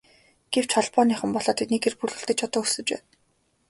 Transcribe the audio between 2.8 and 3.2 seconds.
байна.